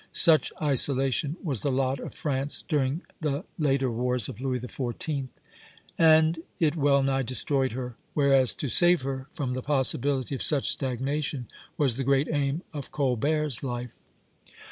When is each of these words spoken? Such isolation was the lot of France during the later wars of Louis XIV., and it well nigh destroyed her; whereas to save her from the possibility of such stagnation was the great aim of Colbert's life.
Such 0.13 0.51
isolation 0.59 1.37
was 1.43 1.61
the 1.61 1.71
lot 1.71 1.99
of 1.99 2.15
France 2.15 2.63
during 2.67 3.01
the 3.19 3.45
later 3.59 3.91
wars 3.91 4.27
of 4.27 4.41
Louis 4.41 4.59
XIV., 4.59 5.27
and 5.95 6.39
it 6.57 6.75
well 6.75 7.03
nigh 7.03 7.21
destroyed 7.21 7.73
her; 7.73 7.95
whereas 8.15 8.55
to 8.55 8.67
save 8.67 9.03
her 9.03 9.27
from 9.35 9.53
the 9.53 9.61
possibility 9.61 10.33
of 10.33 10.41
such 10.41 10.69
stagnation 10.71 11.45
was 11.77 11.97
the 11.97 12.03
great 12.03 12.27
aim 12.31 12.63
of 12.73 12.91
Colbert's 12.91 13.61
life. 13.61 13.91